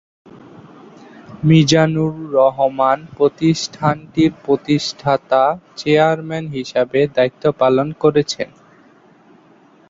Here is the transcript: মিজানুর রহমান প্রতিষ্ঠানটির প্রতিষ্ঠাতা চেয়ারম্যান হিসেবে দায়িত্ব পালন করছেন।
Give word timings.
মিজানুর 1.43 2.13
রহমান 2.37 2.99
প্রতিষ্ঠানটির 3.17 4.31
প্রতিষ্ঠাতা 4.45 5.43
চেয়ারম্যান 5.77 6.45
হিসেবে 6.55 6.99
দায়িত্ব 7.15 7.43
পালন 7.61 7.87
করছেন। 8.01 8.49